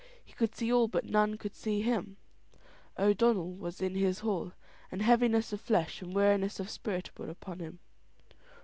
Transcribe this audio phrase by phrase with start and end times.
[0.25, 2.17] He could see all but none could see him.
[2.97, 4.51] O'Donnell was in his hall,
[4.91, 7.77] and heaviness of flesh and weariness of spirit were upon him.